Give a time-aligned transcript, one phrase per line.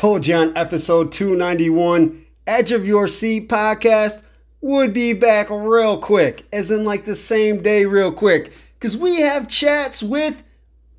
[0.00, 4.22] told you on episode 291, Edge of Your Seat podcast
[4.62, 9.20] would be back real quick, as in like the same day, real quick, because we
[9.20, 10.42] have chats with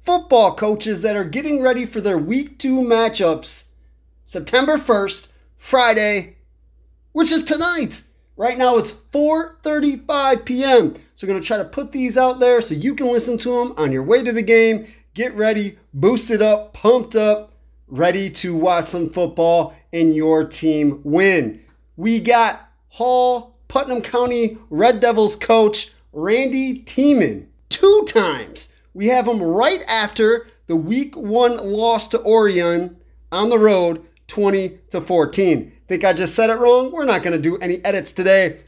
[0.03, 3.69] football coaches that are getting ready for their week two matchups
[4.27, 6.35] September 1st, Friday,
[7.13, 8.03] which is tonight.
[8.37, 10.93] Right now it's 4:35 p.m.
[11.15, 13.49] So we're going to try to put these out there so you can listen to
[13.49, 14.85] them on your way to the game.
[15.15, 17.50] Get ready, boosted up, pumped up,
[17.91, 21.61] ready to watch some football and your team win.
[21.97, 28.69] We got Hall Putnam County Red Devils coach Randy Tieman two times.
[28.93, 32.95] We have him right after the week 1 loss to Orion
[33.31, 35.71] on the road 20 to 14.
[35.89, 36.91] Think I just said it wrong?
[36.93, 38.61] We're not going to do any edits today.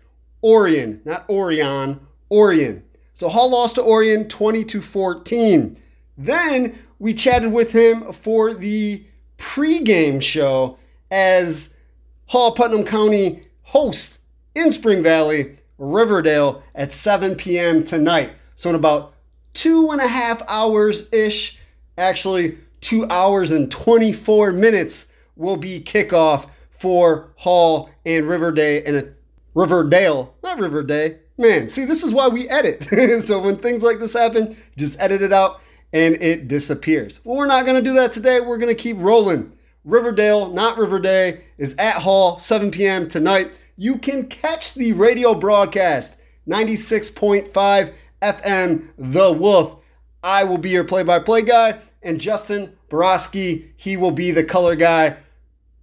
[0.44, 2.84] Orion, not Orion, Orion.
[3.14, 5.78] So Hall lost to Orion 20 to 14.
[6.18, 9.06] Then we chatted with him for the
[9.38, 10.78] pregame show
[11.12, 11.74] as
[12.26, 14.20] Hall Putnam County hosts
[14.56, 17.84] in Spring Valley, Riverdale at 7 p.m.
[17.84, 18.32] tonight.
[18.56, 19.14] So in about
[19.54, 21.60] two and a half hours ish,
[21.98, 29.14] actually two hours and 24 minutes will be kickoff for Hall and Riverdale and a
[29.54, 31.16] Riverdale, not Riverdale.
[31.38, 32.84] Man, see, this is why we edit.
[33.26, 35.62] so when things like this happen, just edit it out
[35.94, 37.22] and it disappears.
[37.24, 38.42] Well, we're not going to do that today.
[38.42, 39.54] We're going to keep rolling.
[39.86, 43.08] Riverdale, not Riverdale, is at Hall, 7 p.m.
[43.08, 43.52] tonight.
[43.78, 49.84] You can catch the radio broadcast, 96.5 FM, The Wolf.
[50.24, 54.44] I will be your play by play guy, and Justin Borowski, he will be the
[54.44, 55.18] color guy.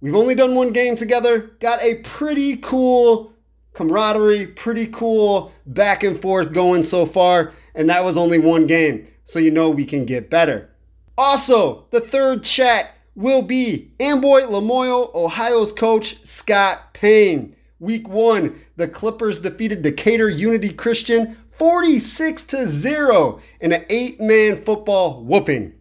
[0.01, 3.33] We've only done one game together, got a pretty cool
[3.73, 9.07] camaraderie, pretty cool back and forth going so far, and that was only one game,
[9.31, 10.69] so you know we can get better.
[11.17, 17.55] Also, the third chat will be Amboy Lamoille, Ohio's coach Scott Payne.
[17.79, 24.61] Week one, the Clippers defeated Decatur Unity Christian 46 to 0 in an eight man
[24.65, 25.75] football whooping.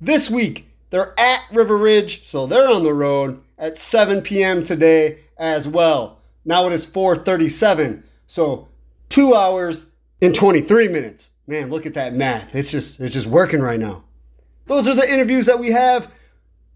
[0.00, 4.64] This week, they're at River Ridge, so they're on the road at 7 p.m.
[4.64, 6.18] today as well.
[6.46, 8.68] Now it is 4:37, so
[9.10, 9.84] two hours
[10.22, 11.30] and 23 minutes.
[11.46, 12.54] Man, look at that math.
[12.54, 14.02] It's just it's just working right now.
[14.66, 16.10] Those are the interviews that we have.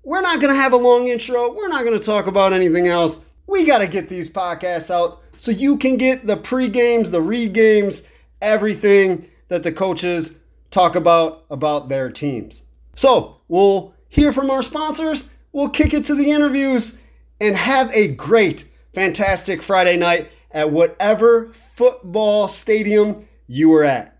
[0.05, 1.53] We're not gonna have a long intro.
[1.53, 3.21] We're not gonna talk about anything else.
[3.47, 7.49] We gotta get these podcasts out so you can get the pre games, the re
[7.49, 8.03] games,
[8.41, 10.37] everything that the coaches
[10.71, 12.63] talk about about their teams.
[12.95, 15.29] So we'll hear from our sponsors.
[15.53, 17.01] We'll kick it to the interviews
[17.41, 24.17] and have a great fantastic Friday night at whatever football stadium you were at.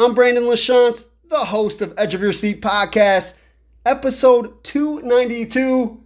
[0.00, 3.34] I'm Brandon LaChance, the host of Edge of Your Seat podcast,
[3.84, 6.02] episode 292.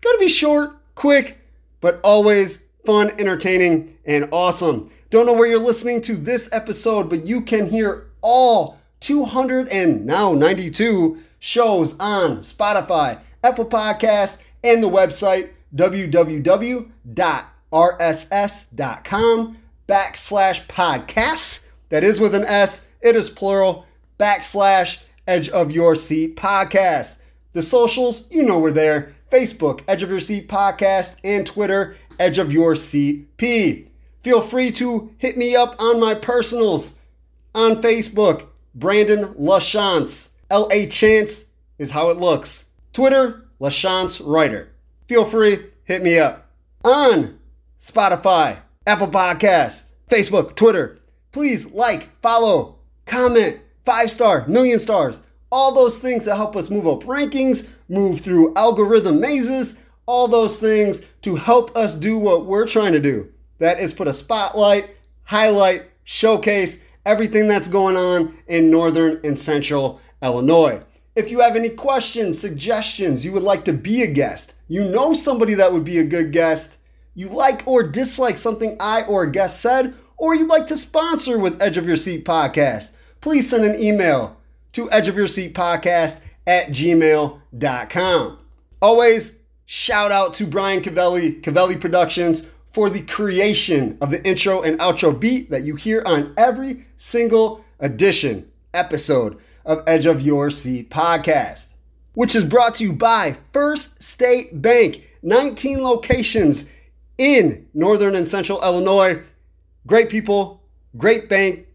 [0.00, 1.38] Gonna be short, quick,
[1.80, 4.88] but always fun, entertaining, and awesome.
[5.10, 10.06] Don't know where you're listening to this episode, but you can hear all 200 and
[10.06, 16.86] now 92 shows on Spotify, Apple Podcast, and the website www.rss.com
[19.88, 21.64] backslash podcasts.
[21.88, 22.88] That is with an S.
[23.04, 23.84] It is plural.
[24.18, 27.16] Backslash Edge of Your Seat podcast.
[27.52, 29.14] The socials, you know we're there.
[29.30, 33.88] Facebook, Edge of Your Seat podcast, and Twitter, Edge of Your Seat P.
[34.22, 36.94] Feel free to hit me up on my personals
[37.54, 40.30] on Facebook, Brandon LaChance.
[40.48, 41.44] L A Chance
[41.78, 42.64] is how it looks.
[42.94, 44.70] Twitter, LaChance Writer.
[45.08, 46.50] Feel free, hit me up.
[46.84, 47.38] On
[47.82, 51.00] Spotify, Apple Podcast, Facebook, Twitter.
[51.32, 52.73] Please like, follow,
[53.06, 55.20] comment, five star, million stars,
[55.50, 59.76] all those things that help us move up rankings, move through algorithm mazes,
[60.06, 63.28] all those things to help us do what we're trying to do.
[63.58, 64.90] That is put a spotlight,
[65.22, 70.80] highlight, showcase everything that's going on in northern and central Illinois.
[71.16, 75.14] If you have any questions, suggestions, you would like to be a guest, you know
[75.14, 76.78] somebody that would be a good guest,
[77.14, 81.38] you like or dislike something I or a guest said, or you'd like to sponsor
[81.38, 82.90] with Edge of Your Seat podcast,
[83.24, 84.36] please send an email
[84.74, 88.38] to Edge of Your Seat podcast at gmail.com.
[88.82, 92.42] Always shout out to Brian Cavelli, Cavelli Productions,
[92.74, 97.64] for the creation of the intro and outro beat that you hear on every single
[97.80, 101.68] edition, episode of Edge of Your Seat podcast,
[102.12, 106.66] which is brought to you by First State Bank, 19 locations
[107.16, 109.22] in northern and central Illinois.
[109.86, 110.60] Great people,
[110.98, 111.30] great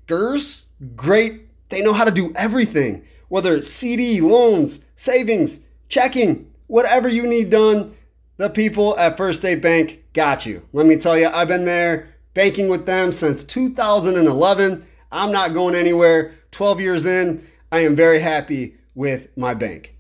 [0.10, 7.08] bankers, great, they know how to do everything, whether it's CD, loans, savings, checking, whatever
[7.08, 7.94] you need done,
[8.38, 10.66] the people at First State Bank got you.
[10.74, 14.86] Let me tell you, I've been there banking with them since 2011.
[15.12, 16.34] I'm not going anywhere.
[16.52, 19.96] 12 years in, I am very happy with my bank.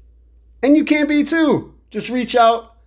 [0.63, 1.75] And you can be too.
[1.91, 2.77] Just reach out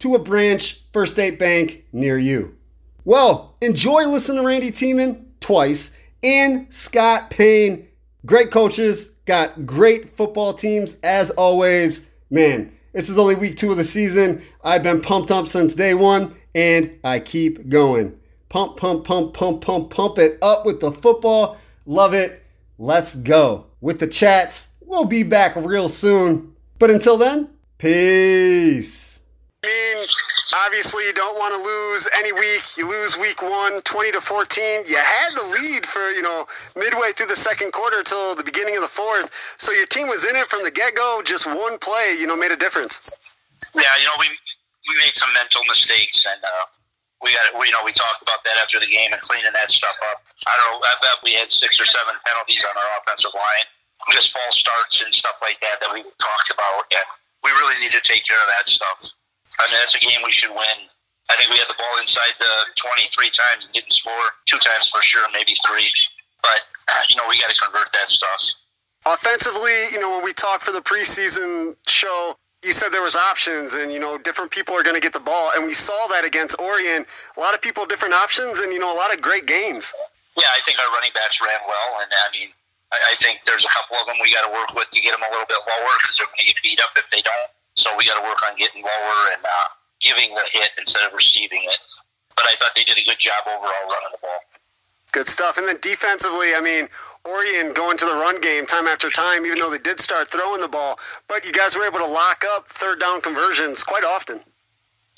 [0.00, 2.56] to a branch First State Bank near you.
[3.04, 7.88] Well, enjoy listening to Randy Tieman twice and Scott Payne.
[8.24, 12.08] Great coaches, got great football teams as always.
[12.30, 14.42] Man, this is only week two of the season.
[14.62, 18.18] I've been pumped up since day one, and I keep going.
[18.48, 21.56] Pump, pump, pump, pump, pump, pump it up with the football.
[21.86, 22.42] Love it.
[22.78, 23.66] Let's go.
[23.80, 26.54] With the chats, we'll be back real soon.
[26.78, 27.48] But until then,
[27.78, 29.20] peace.
[29.64, 30.06] Mean,
[30.66, 32.76] obviously, you don't want to lose any week.
[32.76, 34.84] You lose week one, 20 to 14.
[34.86, 36.46] You had the lead for, you know,
[36.76, 39.30] midway through the second quarter till the beginning of the fourth.
[39.58, 41.22] So your team was in it from the get go.
[41.24, 43.36] Just one play, you know, made a difference.
[43.74, 44.28] Yeah, you know, we,
[44.88, 46.66] we made some mental mistakes and, uh,
[47.22, 49.70] we got, we, you know, we talked about that after the game and cleaning that
[49.70, 50.26] stuff up.
[50.42, 50.82] I don't know.
[50.82, 53.66] I bet we had six or seven penalties on our offensive line,
[54.10, 57.06] just false starts and stuff like that that we talked about, and
[57.46, 59.14] we really need to take care of that stuff.
[59.60, 60.78] I mean, that's a game we should win.
[61.30, 64.36] I think we had the ball inside the 23 times and didn't score.
[64.46, 65.88] Two times for sure, maybe three.
[66.42, 66.60] But,
[66.90, 68.60] uh, you know, we got to convert that stuff.
[69.06, 73.74] Offensively, you know, when we talked for the preseason show, you said there was options
[73.74, 75.50] and, you know, different people are going to get the ball.
[75.54, 77.06] And we saw that against Orion.
[77.36, 79.92] A lot of people, different options, and, you know, a lot of great gains.
[80.38, 81.90] Yeah, I think our running backs ran well.
[82.02, 82.50] And, I mean,
[82.92, 85.24] I think there's a couple of them we got to work with to get them
[85.24, 87.50] a little bit lower because they're going to get beat up if they don't.
[87.74, 89.68] So we got to work on getting lower and uh,
[90.00, 91.80] giving the hit instead of receiving it.
[92.36, 94.40] But I thought they did a good job overall running the ball.
[95.12, 95.58] Good stuff.
[95.58, 96.88] And then defensively, I mean,
[97.28, 100.60] Orion going to the run game time after time, even though they did start throwing
[100.60, 100.98] the ball.
[101.28, 104.40] But you guys were able to lock up third down conversions quite often.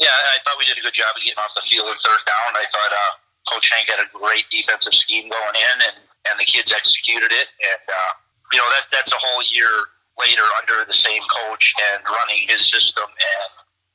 [0.03, 2.27] Yeah, I thought we did a good job of getting off the field in third
[2.27, 2.51] down.
[2.59, 3.13] I thought uh,
[3.55, 7.55] Coach Hank had a great defensive scheme going in, and, and the kids executed it.
[7.63, 8.13] And, uh,
[8.51, 9.71] you know, that that's a whole year
[10.19, 13.51] later under the same coach and running his system and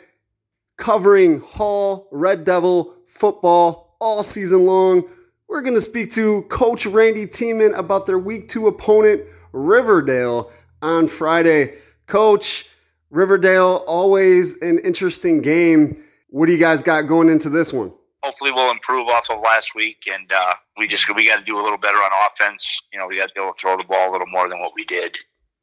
[0.77, 5.03] covering Hall Red Devil football all season long.
[5.47, 9.21] We're going to speak to Coach Randy Tieman about their week two opponent,
[9.53, 10.51] Riverdale,
[10.81, 11.75] on Friday.
[12.07, 12.69] Coach,
[13.15, 16.03] Riverdale, always an interesting game.
[16.27, 17.93] What do you guys got going into this one?
[18.23, 21.57] Hopefully, we'll improve off of last week, and uh, we just we got to do
[21.57, 22.81] a little better on offense.
[22.91, 24.59] You know, we got to be able to throw the ball a little more than
[24.59, 25.15] what we did.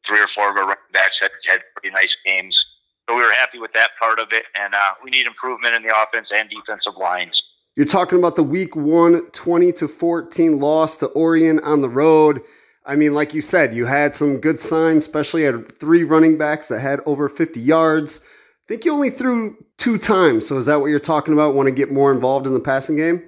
[0.03, 2.65] Three or four of our running backs had, had pretty nice games,
[3.07, 4.45] so we were happy with that part of it.
[4.59, 7.43] And uh, we need improvement in the offense and defensive lines.
[7.77, 12.41] You're talking about the week one 20 to 14 loss to Orion on the road.
[12.85, 16.69] I mean, like you said, you had some good signs, especially at three running backs
[16.69, 18.21] that had over 50 yards.
[18.23, 20.47] I think you only threw two times.
[20.49, 21.55] So is that what you're talking about?
[21.55, 23.23] Want to get more involved in the passing game?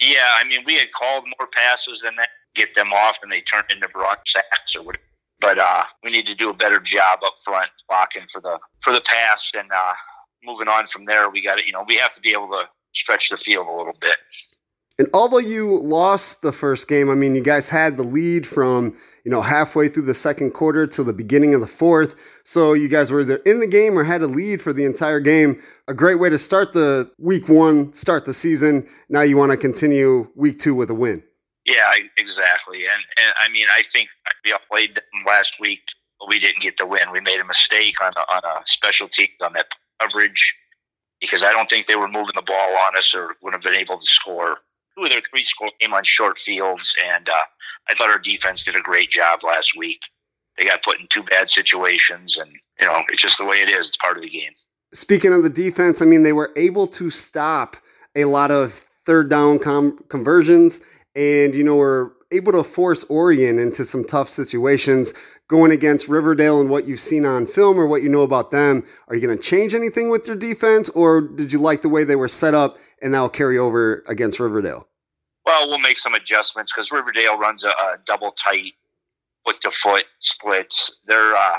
[0.00, 3.40] Yeah, I mean, we had called more passes than that, get them off, and they
[3.40, 5.02] turned into broad sacks or whatever.
[5.40, 8.92] But uh, we need to do a better job up front blocking for the for
[8.92, 9.92] the pass, and uh,
[10.42, 12.64] moving on from there, we got to you know we have to be able to
[12.94, 14.16] stretch the field a little bit.
[14.98, 18.96] And although you lost the first game, I mean, you guys had the lead from,
[19.24, 22.14] you know, halfway through the second quarter to the beginning of the fourth.
[22.44, 25.18] So you guys were either in the game or had a lead for the entire
[25.18, 25.60] game.
[25.88, 28.86] A great way to start the week one, start the season.
[29.08, 31.24] Now you want to continue week two with a win.
[31.66, 32.84] Yeah, exactly.
[32.84, 34.10] And, and I mean, I think
[34.44, 35.82] we played them last week,
[36.20, 37.10] but we didn't get the win.
[37.10, 39.66] We made a mistake on a, on a special team on that
[40.00, 40.54] coverage
[41.20, 43.74] because I don't think they were moving the ball on us or would have been
[43.74, 44.58] able to score
[44.96, 47.44] two of their three score game on short fields, and uh,
[47.88, 50.02] I thought our defense did a great job last week.
[50.56, 53.68] They got put in two bad situations, and you know it's just the way it
[53.68, 53.86] is.
[53.86, 54.52] It's part of the game.
[54.92, 57.76] Speaking of the defense, I mean they were able to stop
[58.14, 60.80] a lot of third down com- conversions,
[61.14, 65.14] and you know were able to force Orion into some tough situations
[65.54, 68.82] going against Riverdale and what you've seen on film or what you know about them.
[69.06, 72.02] Are you going to change anything with your defense, or did you like the way
[72.02, 74.88] they were set up and that'll carry over against Riverdale?
[75.46, 78.72] Well, we'll make some adjustments because Riverdale runs a, a, double tight
[79.46, 80.90] foot to foot splits.
[81.06, 81.58] They're uh,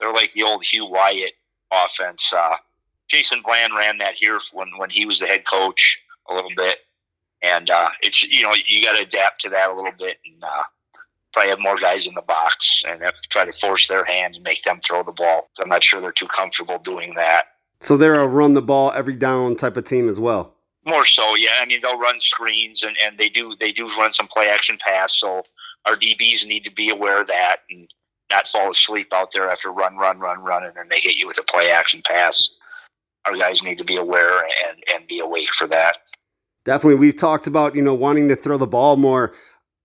[0.00, 1.34] they're like the old Hugh Wyatt
[1.70, 2.32] offense.
[2.36, 2.56] Uh,
[3.06, 6.78] Jason Bland ran that here when when he was the head coach a little bit,
[7.42, 10.42] and uh, it's you know you got to adapt to that a little bit and
[10.42, 10.64] uh,
[11.32, 14.34] probably have more guys in the box and have to try to force their hand
[14.34, 15.48] and make them throw the ball.
[15.60, 17.44] I'm not sure they're too comfortable doing that.
[17.80, 20.54] So they're a run the ball every down type of team as well.
[20.84, 21.58] More so, yeah.
[21.60, 24.78] I mean, they'll run screens and, and they do they do run some play action
[24.80, 25.14] pass.
[25.18, 25.42] So
[25.86, 27.92] our DBs need to be aware of that and
[28.30, 31.26] not fall asleep out there after run, run, run, run, and then they hit you
[31.26, 32.48] with a play action pass.
[33.26, 35.96] Our guys need to be aware and and be awake for that.
[36.64, 39.34] Definitely, we've talked about you know wanting to throw the ball more.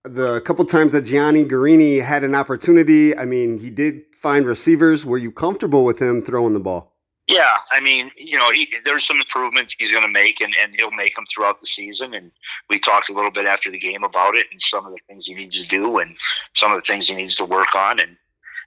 [0.06, 5.04] The couple times that Gianni Guarini had an opportunity, I mean, he did find receivers.
[5.04, 6.92] Were you comfortable with him throwing the ball?
[7.26, 10.74] Yeah, I mean, you know, he, there's some improvements he's going to make, and, and
[10.76, 12.14] he'll make them throughout the season.
[12.14, 12.30] And
[12.70, 15.26] we talked a little bit after the game about it, and some of the things
[15.26, 16.16] he needs to do, and
[16.54, 17.98] some of the things he needs to work on.
[17.98, 18.16] And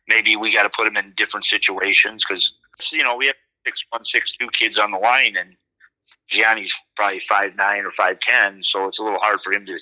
[0.10, 2.54] maybe we got to put him in different situations because
[2.92, 5.56] you know we have six one, six two kids on the line, and
[6.30, 9.80] Gianni's probably five nine or five ten, so it's a little hard for him to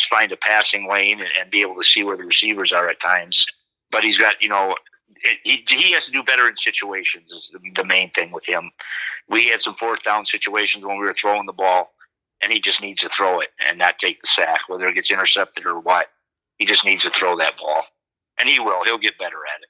[0.00, 3.00] find a passing lane and, and be able to see where the receivers are at
[3.00, 3.46] times.
[3.90, 4.74] But he's got you know
[5.42, 8.70] he, he has to do better in situations is the, the main thing with him.
[9.28, 11.92] We had some fourth down situations when we were throwing the ball,
[12.42, 15.10] and he just needs to throw it and not take the sack, whether it gets
[15.10, 16.06] intercepted or what.
[16.58, 17.82] He just needs to throw that ball,
[18.38, 18.84] and he will.
[18.84, 19.68] He'll get better at it.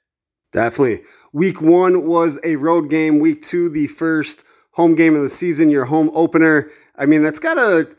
[0.51, 1.01] Definitely.
[1.33, 3.19] Week one was a road game.
[3.19, 6.69] Week two, the first home game of the season, your home opener.
[6.97, 7.95] I mean, that's got to,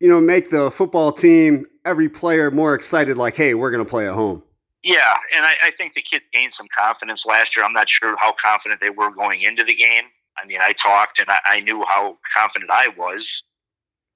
[0.00, 3.16] you know, make the football team, every player more excited.
[3.16, 4.42] Like, hey, we're going to play at home.
[4.82, 7.64] Yeah, and I, I think the kids gained some confidence last year.
[7.64, 10.04] I'm not sure how confident they were going into the game.
[10.38, 13.42] I mean, I talked and I, I knew how confident I was.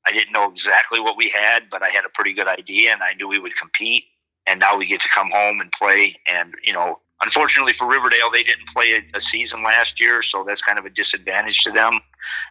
[0.07, 3.03] I didn't know exactly what we had, but I had a pretty good idea, and
[3.03, 4.05] I knew we would compete.
[4.47, 6.17] And now we get to come home and play.
[6.27, 10.45] And you know, unfortunately for Riverdale, they didn't play a, a season last year, so
[10.47, 12.01] that's kind of a disadvantage to them.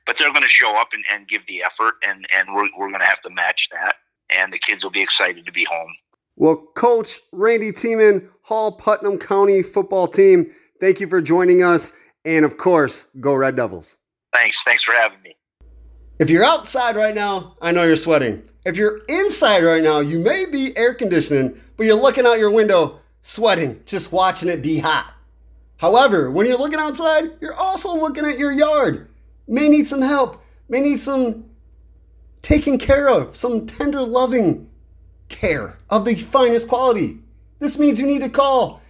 [0.06, 2.90] But they're going to show up and, and give the effort, and and we're we're
[2.90, 3.96] going to have to match that.
[4.30, 5.94] And the kids will be excited to be home.
[6.36, 11.94] Well, Coach Randy Tieman, Hall Putnam County football team, thank you for joining us.
[12.26, 13.98] And of course, go Red Devils.
[14.34, 14.58] Thanks.
[14.64, 15.36] Thanks for having me.
[16.20, 18.44] If you're outside right now, I know you're sweating.
[18.66, 22.52] If you're inside right now, you may be air conditioning, but you're looking out your
[22.52, 25.14] window, sweating, just watching it be hot.
[25.78, 29.08] However, when you're looking outside, you're also looking at your yard.
[29.48, 31.46] May need some help, may need some
[32.42, 34.70] taking care of, some tender loving
[35.30, 37.20] care of the finest quality.
[37.60, 38.82] This means you need to call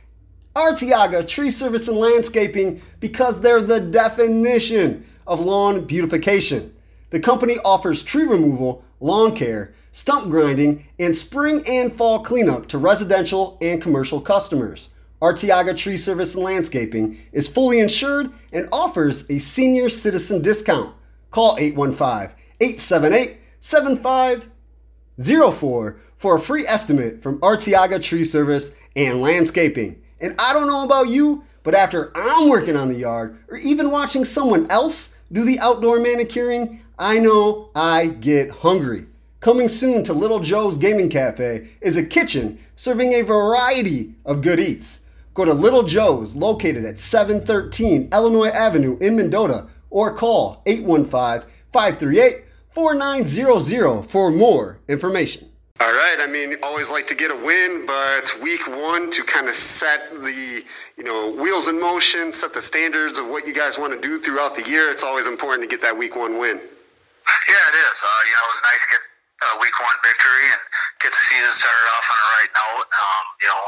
[0.55, 6.73] Artiaga Tree Service and Landscaping because they're the definition of lawn beautification.
[7.11, 12.77] The company offers tree removal, lawn care, stump grinding, and spring and fall cleanup to
[12.77, 14.89] residential and commercial customers.
[15.21, 20.95] Artiaga Tree Service and Landscaping is fully insured and offers a senior citizen discount.
[21.31, 30.01] Call 815 878 7504 for a free estimate from Artiaga Tree Service and Landscaping.
[30.21, 33.91] And I don't know about you, but after I'm working on the yard or even
[33.91, 39.05] watching someone else do the outdoor manicuring, I know I get hungry.
[39.41, 44.59] Coming soon to Little Joe's Gaming Cafe is a kitchen serving a variety of good
[44.59, 45.05] eats.
[45.33, 52.43] Go to Little Joe's, located at 713 Illinois Avenue in Mendota, or call 815 538
[52.71, 55.49] 4900 for more information.
[55.79, 56.17] All right.
[56.19, 60.11] I mean, always like to get a win, but week one to kind of set
[60.11, 60.63] the,
[60.97, 64.19] you know, wheels in motion, set the standards of what you guys want to do
[64.19, 64.89] throughout the year.
[64.89, 66.57] It's always important to get that week one win.
[66.57, 68.03] Yeah, it is.
[68.03, 69.08] Uh, you know, it was nice to get
[69.39, 70.61] a week one victory and
[70.99, 72.85] get the season started off on the right note.
[72.91, 73.63] Um, you know,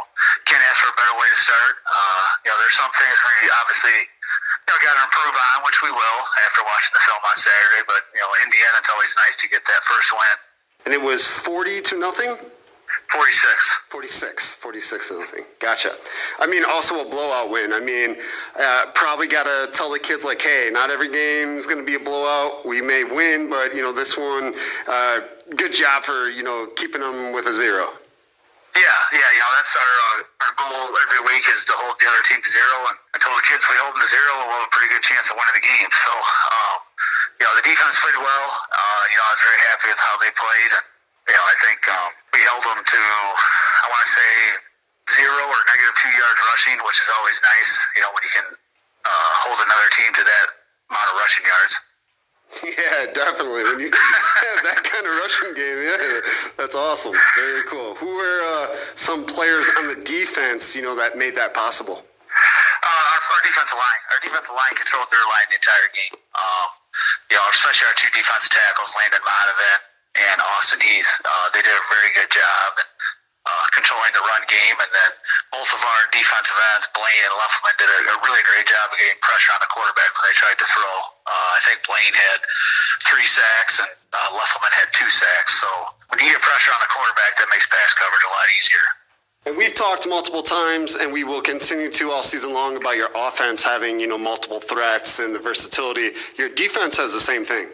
[0.47, 1.73] can't ask for a better way to start.
[1.87, 5.79] Uh, you know, there's some things we obviously you know got to improve on, which
[5.79, 7.83] we will after watching the film on Saturday.
[7.87, 10.35] But you know, in the end, it's always nice to get that first win.
[10.87, 12.35] And it was forty to nothing.
[13.11, 13.79] 46.
[13.89, 14.53] 46.
[14.53, 15.43] 46 to nothing.
[15.59, 15.91] Gotcha.
[16.39, 17.73] I mean, also a blowout win.
[17.73, 18.15] I mean,
[18.57, 21.85] uh, probably got to tell the kids, like, hey, not every game is going to
[21.85, 22.65] be a blowout.
[22.65, 24.53] We may win, but, you know, this one,
[24.87, 25.19] uh,
[25.55, 27.91] good job for, you know, keeping them with a zero.
[28.71, 32.07] Yeah, yeah, you know, that's our, uh, our goal every week is to hold the
[32.07, 32.87] other team to zero.
[32.87, 35.03] And I told the kids we hold them to zero, we'll have a pretty good
[35.03, 35.91] chance of winning the game.
[35.91, 36.77] So, um,
[37.35, 38.47] you know, the defense played well.
[38.71, 40.71] Uh, you know, I was very happy with how they played.
[40.71, 40.85] And,
[41.27, 44.31] you know, I think um, we held them to, I want to say,
[45.19, 48.47] zero or negative two yards rushing, which is always nice, you know, when you can
[48.55, 50.47] uh, hold another team to that
[50.87, 51.75] amount of rushing yards.
[52.59, 53.63] Yeah, definitely.
[53.63, 56.19] When you have that kind of rushing game, yeah,
[56.59, 57.15] that's awesome.
[57.39, 57.95] Very cool.
[57.95, 62.03] Who were uh, some players on the defense, you know, that made that possible?
[62.03, 64.01] Uh, our, our defensive line.
[64.13, 66.15] Our defensive line controlled their line the entire game.
[66.35, 66.69] Um,
[67.31, 69.79] you know, especially our two defensive tackles, Landon Monovan
[70.27, 71.11] and Austin Heath.
[71.23, 72.69] Uh, they did a very good job
[73.41, 75.11] uh, controlling the run game, and then
[75.49, 78.97] both of our defensive ends, Blaine and Leffelman, did a, a really great job of
[79.01, 80.93] getting pressure on the quarterback when they tried to throw.
[81.25, 82.39] Uh, I think Blaine had
[83.09, 85.57] three sacks and uh, Leffelman had two sacks.
[85.57, 85.69] So
[86.13, 88.85] when you get pressure on the quarterback, that makes pass coverage a lot easier.
[89.49, 93.09] And we've talked multiple times, and we will continue to all season long about your
[93.17, 96.13] offense having, you know, multiple threats and the versatility.
[96.37, 97.65] Your defense has the same thing.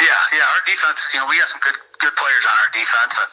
[0.00, 0.44] Yeah, yeah.
[0.52, 3.30] Our defense, you know, we got some good good players on our defense, and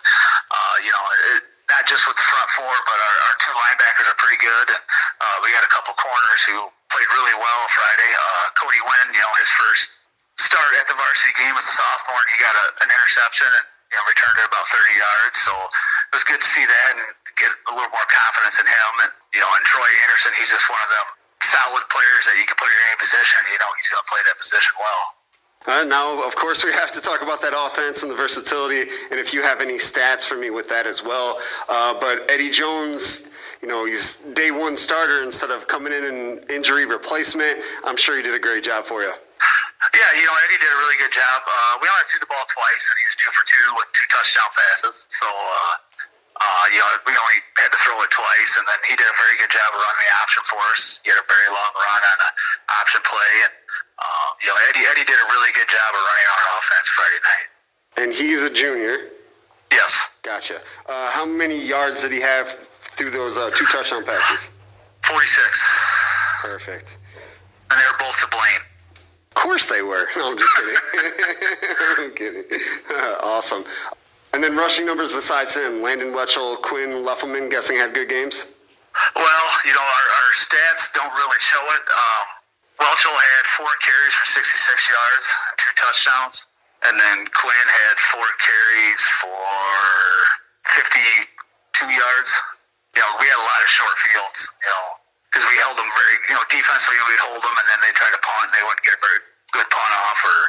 [0.51, 1.05] uh, you know,
[1.37, 4.69] it, not just with the front four, but our, our two linebackers are pretty good,
[4.73, 6.57] uh, we got a couple corners who
[6.89, 8.09] played really well Friday.
[8.09, 9.99] Uh, Cody Wynn, you know, his first
[10.41, 13.65] start at the varsity game as a sophomore, and he got a, an interception and
[13.91, 15.37] you know returned it about 30 yards.
[15.43, 17.05] So it was good to see that and
[17.37, 18.91] get a little more confidence in him.
[19.05, 21.07] And you know, and Troy Anderson, he's just one of them
[21.43, 23.39] solid players that you can put in any position.
[23.47, 25.18] You know, he's going to play that position well.
[25.67, 29.19] Uh, now, of course, we have to talk about that offense and the versatility, and
[29.19, 31.35] if you have any stats for me with that as well.
[31.67, 33.29] Uh, but Eddie Jones,
[33.61, 37.59] you know, he's day one starter instead of coming in and injury replacement.
[37.83, 39.11] I'm sure he did a great job for you.
[39.11, 41.39] Yeah, you know, Eddie did a really good job.
[41.43, 44.07] Uh, we only threw the ball twice, and he was two for two with two
[44.15, 45.11] touchdown passes.
[45.11, 45.75] So, uh,
[46.39, 49.17] uh, you know, we only had to throw it twice, and then he did a
[49.19, 51.03] very good job of running the option for us.
[51.03, 52.33] He had a very long run on an
[52.79, 53.53] option play, and
[53.99, 57.21] uh, you know, Eddie Eddie did a really good job of running our offense Friday
[57.23, 57.47] night.
[58.03, 59.11] And he's a junior.
[59.71, 60.09] Yes.
[60.23, 60.61] Gotcha.
[60.85, 64.55] Uh, how many yards did he have through those uh, two touchdown passes?
[65.03, 65.69] Forty-six.
[66.41, 66.97] Perfect.
[67.71, 68.61] And they were both to blame.
[69.29, 70.07] Of course they were.
[70.17, 70.75] No, I'm just kidding.
[72.05, 72.59] I'm kidding.
[73.23, 73.63] awesome.
[74.33, 78.57] And then rushing numbers besides him, Landon Wetchell, Quinn Leffelman, guessing had good games?
[79.15, 81.81] Well, you know, our, our stats don't really show it.
[81.81, 82.38] Um,
[82.79, 85.25] Welchel had four carries for 66 yards,
[85.59, 86.47] two touchdowns.
[86.87, 89.35] And then Quinn had four carries for
[90.79, 92.31] 52 yards.
[92.95, 94.87] You know, we had a lot of short fields, you know,
[95.27, 98.15] because we held them very, you know, defensively we'd hold them and then they tried
[98.15, 99.19] to punt and they wouldn't get a very
[99.51, 100.39] good punt off or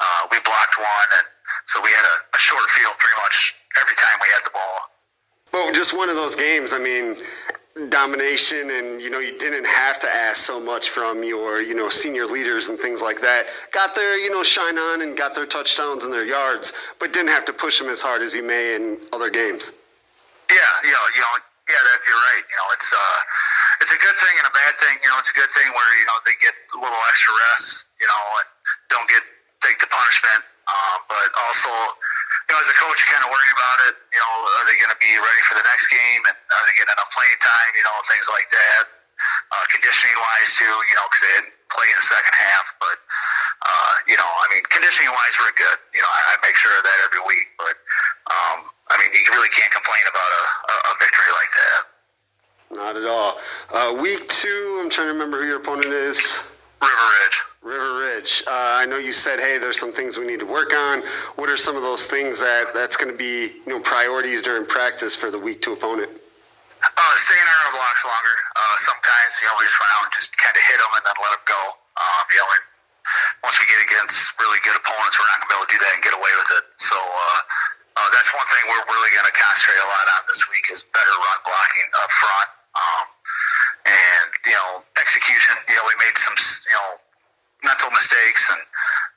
[0.00, 1.10] uh, we blocked one.
[1.18, 1.26] And
[1.66, 4.78] so we had a, a short field pretty much every time we had the ball.
[5.50, 6.70] Well, just one of those games.
[6.70, 7.18] I mean,
[7.88, 11.88] domination and you know you didn't have to ask so much from your you know
[11.88, 13.46] senior leaders and things like that.
[13.70, 17.30] Got their you know shine on and got their touchdowns and their yards but didn't
[17.30, 19.70] have to push them as hard as you may in other games.
[20.50, 21.34] Yeah you know you know
[21.70, 22.42] yeah that you're right.
[22.42, 23.18] You know it's uh
[23.86, 24.98] it's a good thing and a bad thing.
[25.06, 27.94] You know it's a good thing where you know they get a little extra rest
[28.02, 28.48] you know and
[28.90, 29.22] don't get
[29.62, 30.42] take the punishment.
[30.70, 31.70] Um, but also
[32.50, 33.94] you know, as a coach, you kind of worry about it.
[34.10, 36.74] You know, are they going to be ready for the next game, and are they
[36.74, 37.70] getting enough playing time?
[37.78, 38.84] You know, things like that.
[39.54, 42.74] Uh, conditioning wise too, you know, because they didn't play in the second half.
[42.82, 42.98] But
[43.62, 45.78] uh, you know, I mean, conditioning wise, we're good.
[45.94, 47.46] You know, I, I make sure of that every week.
[47.54, 47.78] But
[48.34, 48.58] um,
[48.90, 51.80] I mean, you really can't complain about a, a, a victory like that.
[52.82, 53.38] Not at all.
[53.70, 56.50] Uh, week two, I'm trying to remember who your opponent is.
[56.82, 57.38] River Ridge.
[57.60, 58.40] River Ridge.
[58.48, 61.04] Uh, I know you said, hey, there's some things we need to work on.
[61.36, 64.64] What are some of those things that that's going to be, you know, priorities during
[64.64, 66.08] practice for the week two opponent?
[66.08, 68.36] Uh, staying on our blocks longer.
[68.56, 71.04] Uh, sometimes, you know, we just run out and just kind of hit them and
[71.04, 71.62] then let them go.
[72.00, 72.48] Um, you know,
[73.44, 75.80] once we get against really good opponents, we're not going to be able to do
[75.84, 76.64] that and get away with it.
[76.80, 77.40] So uh,
[78.00, 80.88] uh, that's one thing we're really going to concentrate a lot on this week is
[80.96, 82.48] better run blocking up front.
[82.72, 83.04] Um,
[83.84, 85.60] and, you know, execution.
[85.68, 86.32] You know, we made some,
[86.64, 86.90] you know,
[87.64, 88.62] mental mistakes and,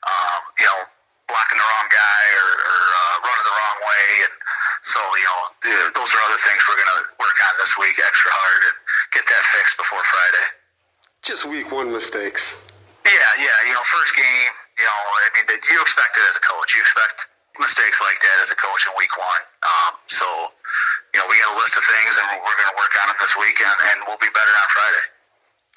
[0.07, 0.79] um, you know,
[1.27, 4.05] blocking the wrong guy or, or uh, running the wrong way.
[4.27, 4.35] And
[4.83, 5.39] so, you know,
[5.95, 8.77] those are other things we're going to work on this week extra hard and
[9.15, 10.47] get that fixed before Friday.
[11.23, 12.67] Just week one mistakes.
[13.07, 13.57] Yeah, yeah.
[13.67, 16.75] You know, first game, you know, I mean, you expect it as a coach.
[16.75, 19.43] You expect mistakes like that as a coach in week one.
[19.63, 20.25] Um, so,
[21.15, 23.19] you know, we got a list of things and we're going to work on them
[23.21, 25.05] this week and, and we'll be better on Friday.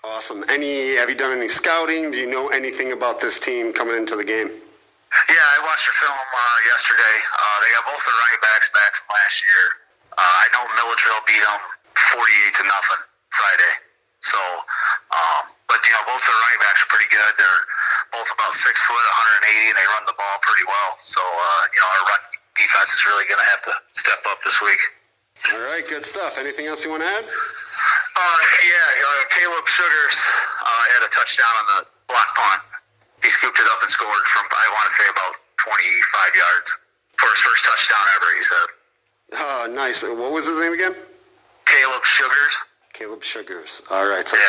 [0.04, 0.44] Awesome.
[0.48, 0.96] Any?
[0.96, 2.10] Have you done any scouting?
[2.10, 4.48] Do you know anything about this team coming into the game?
[5.28, 7.16] Yeah, I watched their film uh, yesterday.
[7.32, 9.64] Uh, they got both the running backs back from last year.
[10.12, 11.62] Uh, I know Milledgeville beat them
[11.96, 13.74] 48 to nothing Friday.
[14.20, 14.40] So,
[15.14, 17.32] um, but you know, both their running backs are pretty good.
[17.38, 17.62] They're
[18.12, 19.06] both about six foot,
[19.48, 20.90] 180, and they run the ball pretty well.
[20.98, 22.22] So, uh, you know, our run
[22.58, 24.80] defense is really going to have to step up this week.
[25.54, 26.38] All right, good stuff.
[26.40, 27.24] Anything else you want to add?
[27.24, 30.16] Uh, yeah, uh, Caleb Sugars
[30.64, 32.62] uh, had a touchdown on the block punt.
[33.22, 36.68] He scooped it up and scored from, I want to say, about 25 yards
[37.18, 38.68] for his first touchdown ever, he said.
[39.34, 40.02] Oh, nice.
[40.02, 40.94] What was his name again?
[41.66, 42.54] Caleb Sugars.
[42.92, 43.82] Caleb Sugars.
[43.90, 44.26] All right.
[44.26, 44.42] So yeah.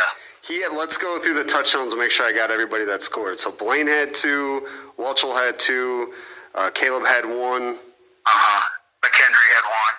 [0.47, 3.39] He had, let's go through the touchdowns and make sure I got everybody that scored.
[3.39, 4.65] So Blaine had two,
[4.97, 6.13] Walchel had two,
[6.55, 7.75] uh, Caleb had one.
[8.25, 8.69] Uh huh.
[9.03, 9.95] McKendry had one.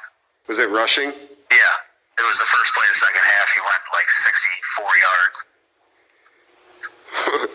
[0.48, 1.08] Was it rushing?
[1.08, 1.74] Yeah.
[2.18, 3.52] It was the first play of the second half.
[3.54, 5.44] He went like 64 yards.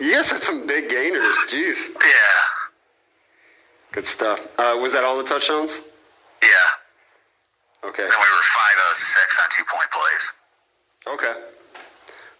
[0.00, 1.36] yes, that's some big gainers.
[1.50, 1.94] Jeez.
[2.00, 2.64] Yeah.
[3.92, 4.46] Good stuff.
[4.58, 5.82] Uh, was that all the touchdowns?
[6.42, 6.48] Yeah.
[7.88, 8.02] Okay.
[8.02, 10.32] Then we were five of six on two point plays.
[11.06, 11.34] Okay.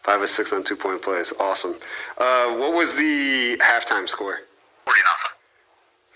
[0.03, 1.33] Five of six on two point plays.
[1.39, 1.75] Awesome.
[2.17, 4.39] Uh, what was the halftime score?
[4.85, 5.37] Forty nothing.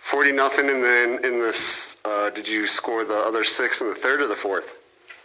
[0.09, 3.95] Forty nothing, and then in this, uh, did you score the other six in the
[3.95, 4.75] third or the fourth?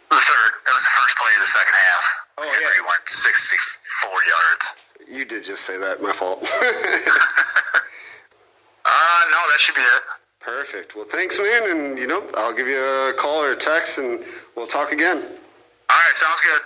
[0.09, 0.51] The third.
[0.67, 2.03] It was the first play of the second half.
[2.39, 2.87] Oh Henry yeah.
[2.89, 4.75] went sixty-four yards.
[5.07, 6.01] You did just say that.
[6.01, 6.43] My fault.
[8.85, 10.01] Uh, no, that should be it.
[10.39, 10.95] Perfect.
[10.95, 11.69] Well, thanks, man.
[11.69, 14.19] And, you know, I'll give you a call or a text and
[14.57, 15.17] we'll talk again.
[15.17, 16.61] All right, sounds good.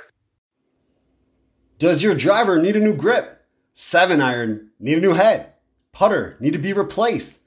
[1.77, 3.45] Does your driver need a new grip?
[3.73, 5.53] Seven iron need a new head?
[5.91, 7.37] Putter need to be replaced?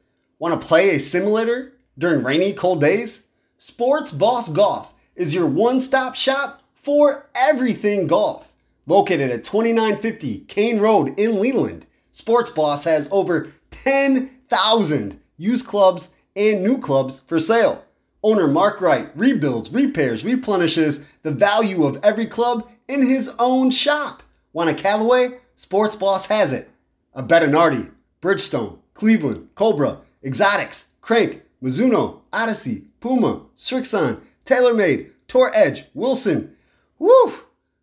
[0.40, 3.26] Want to play a simulator during rainy, cold days?
[3.58, 8.50] Sports Boss Golf is your one stop shop for everything golf.
[8.86, 16.62] Located at 2950 Kane Road in Leland, Sports Boss has over 10,000 used clubs and
[16.62, 17.84] new clubs for sale.
[18.22, 24.22] Owner Mark Wright rebuilds, repairs, replenishes the value of every club in his own shop.
[24.54, 25.38] Want a Callaway?
[25.56, 26.70] Sports Boss has it.
[27.12, 27.90] A Bettinardi,
[28.22, 36.54] Bridgestone, Cleveland, Cobra, Exotics, Crank, Mizuno, Odyssey, Puma, Srixon, TaylorMade, Tour Edge, Wilson.
[36.98, 37.32] Woo!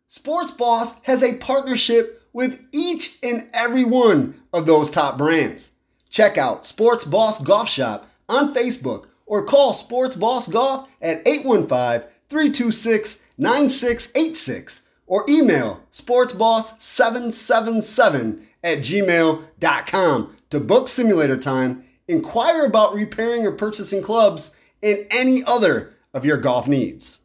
[0.07, 5.71] Sports Boss has a partnership with each and every one of those top brands.
[6.09, 12.07] Check out Sports Boss Golf Shop on Facebook or call Sports Boss Golf at 815
[12.29, 23.51] 326 9686 or email sportsboss777 at gmail.com to book simulator time, inquire about repairing or
[23.51, 27.21] purchasing clubs, and any other of your golf needs.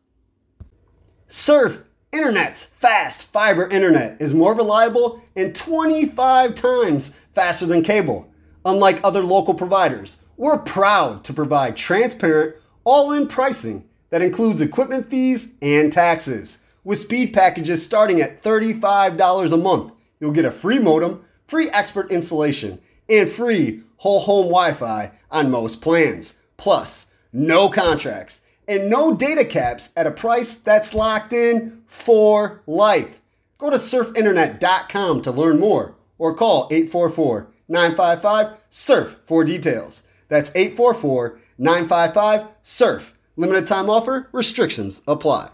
[1.28, 8.30] Surf Internet's fast fiber internet is more reliable and 25 times faster than cable.
[8.66, 15.08] Unlike other local providers, we're proud to provide transparent, all in pricing that includes equipment
[15.08, 16.58] fees and taxes.
[16.84, 22.12] With speed packages starting at $35 a month, you'll get a free modem, free expert
[22.12, 22.78] installation,
[23.12, 26.34] and free whole home Wi Fi on most plans.
[26.56, 33.20] Plus, no contracts and no data caps at a price that's locked in for life.
[33.58, 40.02] Go to surfinternet.com to learn more or call 844 955 SURF for details.
[40.28, 43.12] That's 844 955 SURF.
[43.36, 45.50] Limited time offer, restrictions apply.